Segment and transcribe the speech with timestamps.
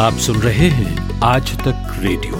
[0.00, 2.32] आप सुन रहे हैं आज तक रेडियो।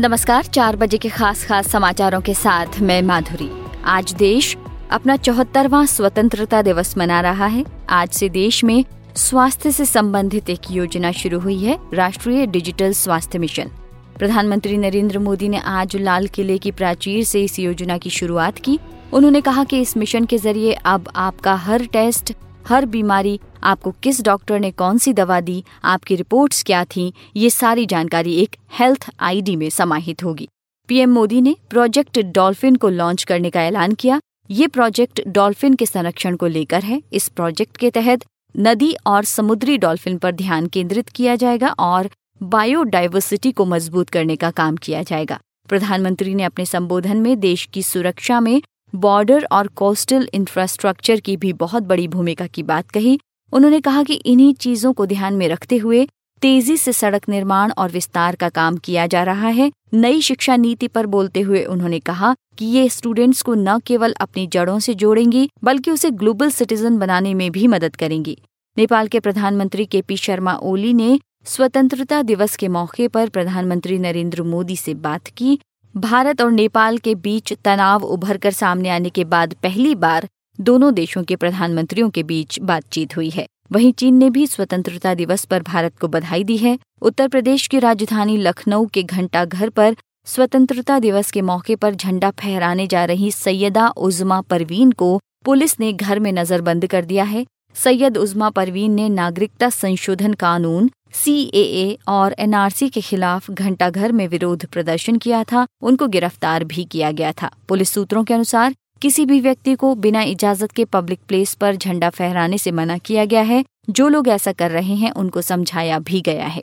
[0.00, 3.50] नमस्कार, चार बजे के खास खास समाचारों के साथ मैं माधुरी।
[3.84, 4.56] आज देश
[4.90, 8.84] अपना चौहत्तरवा स्वतंत्रता दिवस मना रहा है। आज से देश में
[9.16, 13.70] स्वास्थ्य से संबंधित एक योजना शुरू हुई है, राष्ट्रीय डिजिटल स्वास्थ्य मिशन।
[14.18, 18.78] प्रधानमंत्री नरेंद्र मोदी ने आज लाल किले की प्राचीर से इस योजना की शुरुआत की।
[19.12, 22.32] उन्होंने कहा कि इस मिशन के ज़रिए अब आपका हर टेस्ट,
[22.68, 27.50] हर बीमारी, आपको किस डॉक्टर ने कौन सी दवा दी, आपकी रिपोर्ट्स क्या थी, ये
[27.50, 30.48] सारी जानकारी एक हेल्थ आईडी में समाहित होगी।
[30.88, 35.86] पीएम मोदी ने प्रोजेक्ट डॉल्फिन को लॉन्च करने का ऐलान किया। ये प्रोजेक्ट डॉल्फिन के
[35.86, 38.24] संरक्षण को लेकर है। इस प्रोजेक्ट के तहत
[38.54, 42.08] नदी और समुद्री डॉल्फिन पर ध्यान केंद्रित किया जाएगा और
[42.42, 45.38] बायोडाइवर्सिटी को मज़बूत करने का काम किया जाएगा।
[45.68, 48.60] प्रधानमंत्री ने अपने संबोधन में देश की सुरक्षा में
[48.94, 53.18] बॉर्डर और कोस्टल इंफ्रास्ट्रक्चर की भी बहुत बड़ी भूमिका की बात कही।
[53.52, 56.06] उन्होंने कहा कि इन्हीं चीज़ों को ध्यान में रखते हुए
[56.42, 60.88] तेज़ी से सड़क निर्माण और विस्तार का काम किया जा रहा है। नई शिक्षा नीति
[60.88, 65.48] पर बोलते हुए उन्होंने कहा कि ये स्टूडेंट्स को न केवल अपनी जड़ों से जोड़ेंगी,
[65.64, 68.38] बल्कि उसे ग्लोबल सिटीजन बनाने में भी मदद करेंगी।
[68.76, 74.42] नेपाल के प्रधानमंत्री के पी शर्मा ओली ने स्वतंत्रता दिवस के मौके पर प्रधानमंत्री नरेंद्र
[74.42, 75.58] मोदी से बात की।
[75.94, 80.28] भारत और नेपाल के बीच तनाव उभर कर सामने आने के बाद पहली बार
[80.60, 85.44] दोनों देशों के प्रधानमंत्रियों के बीच बातचीत हुई है। वहीं चीन ने भी स्वतंत्रता दिवस
[85.44, 89.96] पर भारत को बधाई दी है। उत्तर प्रदेश की राजधानी लखनऊ के घंटा घर पर
[90.26, 95.92] स्वतंत्रता दिवस के मौके पर झंडा फहराने जा रही सैयदा उजमा परवीन को पुलिस ने
[95.92, 102.34] घर में नजरबंद कर दिया है। सैयद उजमा परवीन ने नागरिकता संशोधन कानून सीएए और
[102.38, 107.50] एनआरसी के खिलाफ घंटाघर में विरोध प्रदर्शन किया था, उनको गिरफ़्तार भी किया गया था।
[107.68, 112.10] पुलिस सूत्रों के अनुसार, किसी भी व्यक्ति को बिना इजाज़त के पब्लिक प्लेस पर झंडा
[112.10, 116.20] फहराने से मना किया गया है, जो लोग ऐसा कर रहे हैं, उनको समझाया भी
[116.20, 116.62] गया है।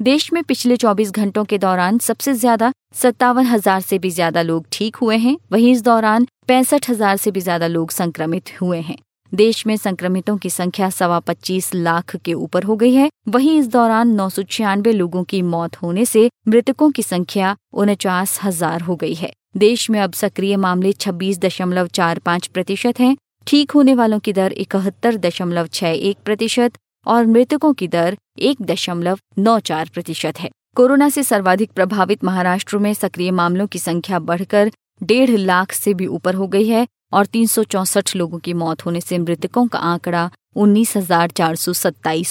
[0.00, 4.66] देश में पिछले 24 घंटों के दौरान सबसे ज़्यादा सत्तावन हज़ार से भी ज़्यादा लोग
[4.72, 8.96] ठीक हुए हैं, वहीं इस दौरान पैंसठ हज़ार से भी ज़्यादा लोग संक्रमित हुए हैं।
[9.32, 13.66] देश में संक्रमितों की संख्या सवा पच्चीस लाख के ऊपर हो गई है। वहीं इस
[13.68, 18.96] दौरान नौ सौ छियानवे लोगों की मौत होने से मृतकों की संख्या उनचास हज़ार हो
[18.96, 23.94] गई है। देश में अब सक्रिय मामले छब्बीस दशमलव चार पाँच प्रतिशत है। ठीक होने
[23.94, 29.58] वालों की दर इकहत्तर दशमलव छह एक प्रतिशत और मृतकों की दर एक दशमलव नौ
[29.60, 34.70] चार प्रतिशत है। कोरोना से सर्वाधिक प्रभावित महाराष्ट्र में सक्रिय मामलों की संख्या बढ़कर
[35.02, 37.46] डेढ़ लाख से भी ऊपर हो गई है और तीन
[38.16, 40.96] लोगों की मौत होने से मृतकों का आंकड़ा उन्नीस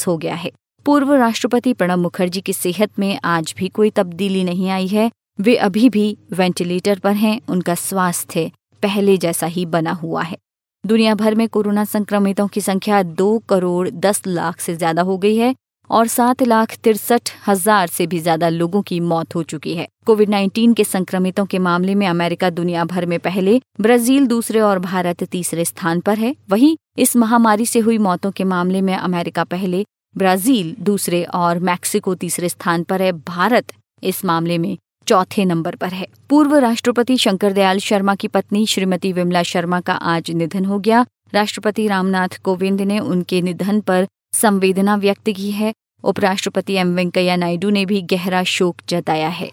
[0.07, 0.51] हो गया है।
[0.85, 5.09] पूर्व राष्ट्रपति प्रणब मुखर्जी की सेहत में आज भी कोई तब्दीली नहीं आई है।
[5.39, 8.51] वे अभी भी वेंटिलेटर पर हैं, उनका स्वास्थ्य
[8.83, 10.37] पहले जैसा ही बना हुआ है।
[10.83, 15.35] दुनिया भर में कोरोना संक्रमितों की संख्या दो करोड़ दस लाख से ज़्यादा हो गई
[15.35, 15.53] है।
[15.89, 20.29] और सात लाख तिरसठ हज़ार से भी ज़्यादा लोगों की मौत हो चुकी है। कोविड
[20.29, 25.23] 19 के संक्रमितों के मामले में अमेरिका दुनिया भर में पहले, ब्राज़ील दूसरे और भारत
[25.23, 29.85] तीसरे स्थान पर है। वहीं इस महामारी से हुई मौतों के मामले में अमेरिका पहले,
[30.15, 33.73] ब्राज़ील दूसरे और मैक्सिको तीसरे स्थान पर है। भारत
[34.03, 34.77] इस मामले में
[35.07, 39.93] चौथे नंबर पर है। पूर्व राष्ट्रपति शंकर दयाल शर्मा की पत्नी श्रीमती विमला शर्मा का
[39.93, 45.73] आज निधन हो गया। राष्ट्रपति रामनाथ कोविंद ने उनके निधन पर संवेदना व्यक्त की है।
[46.03, 49.51] उपराष्ट्रपति एम वेंकैया नायडू ने भी गहरा शोक जताया है।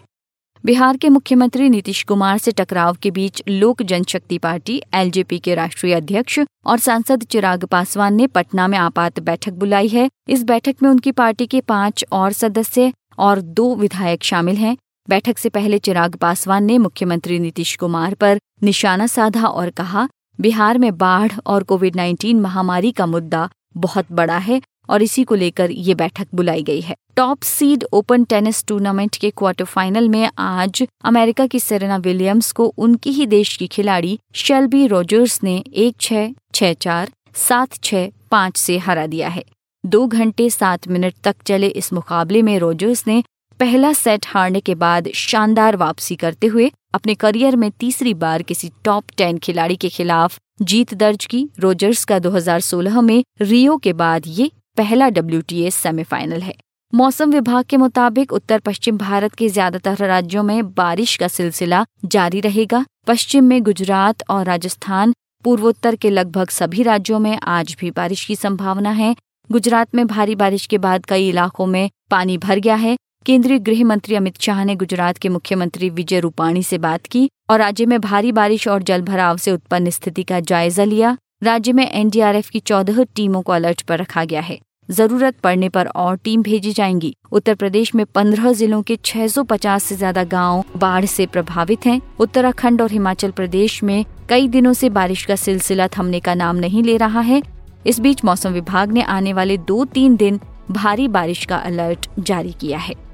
[0.65, 5.93] बिहार के मुख्यमंत्री नीतीश कुमार से टकराव के बीच लोक जनशक्ति पार्टी, एलजेपी के राष्ट्रीय
[5.93, 10.89] अध्यक्ष और सांसद चिराग पासवान ने पटना में आपात बैठक बुलाई है। इस बैठक में
[10.89, 14.77] उनकी पार्टी के पाँच और सदस्य और दो विधायक शामिल हैं।
[15.09, 20.07] बैठक से पहले चिराग पासवान ने मुख्यमंत्री नीतीश कुमार पर निशाना साधा और कहा,
[20.39, 25.35] बिहार में बाढ़ और कोविड 19 महामारी का मुद्दा बहुत बड़ा है और इसी को
[25.35, 30.29] लेकर ये बैठक बुलाई गई है। Top seed open tennis tournament के क्वार्टर फाइनल में
[30.37, 35.95] आज अमेरिका की सेरेना विलियम्स को उनकी ही देश की खिलाड़ी शेल्बी रोजर्स ने एक
[36.01, 39.43] छह छह चार, सात छह, पाँच से हरा दिया है।
[39.85, 43.23] दो घंटे सात मिनट तक चले इस मुकाबले में रोजर्स ने
[43.59, 48.71] पहला सेट हारने के बाद शानदार वापसी करते हुए अपने करियर में तीसरी बार किसी
[48.83, 54.23] टॉप टेन खिलाड़ी के खिलाफ जीत दर्ज की। रोजर्स का 2016 में रियो के बाद
[54.27, 56.55] ये पहला डब्ल्यू सेमीफाइनल है।
[56.93, 62.39] मौसम विभाग के मुताबिक उत्तर पश्चिम भारत के ज़्यादातर राज्यों में बारिश का सिलसिला जारी
[62.39, 65.13] रहेगा। पश्चिम में गुजरात और राजस्थान,
[65.45, 69.15] पूर्वोत्तर के लगभग सभी राज्यों में आज भी बारिश की संभावना है।
[69.49, 72.95] गुजरात में भारी बारिश के बाद कई इलाकों में पानी भर गया है।
[73.27, 77.59] केंद्रीय गृह मंत्री अमित शाह ने गुजरात के मुख्यमंत्री विजय रूपाणी से बात की और
[77.59, 81.83] राज्य में भारी बारिश और जल भराव से उत्पन्न स्थिति का जायजा लिया। राज्य में
[81.85, 84.57] एनडीआरएफ की चौदह टीमों को अलर्ट पर रखा गया है।
[84.89, 89.95] ज़रूरत पड़ने पर और टीम भेजी जाएँगी। उत्तर प्रदेश में 15 जिलों के 650 से
[89.95, 95.25] ज़्यादा गाँव बाढ़ से प्रभावित हैं। उत्तराखंड और हिमाचल प्रदेश में कई दिनों से बारिश
[95.25, 97.41] का सिलसिला थमने का नाम नहीं ले रहा है।
[97.87, 100.39] इस बीच मौसम विभाग ने आने वाले दो तीन दिन
[100.71, 103.06] भारी बारिश का अलर्ट जारी किया है।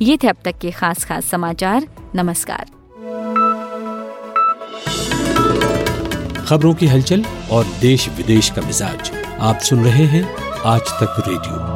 [0.00, 2.70] ये थे अब तक के खास खास समाचार। नमस्कार।
[6.44, 9.10] खबरों की हलचल और देश विदेश का मिजाज
[9.40, 10.36] आप सुन रहे हैं
[10.66, 11.71] आज तक रेडियो।